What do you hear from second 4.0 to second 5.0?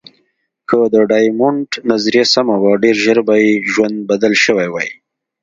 بدل شوی وای.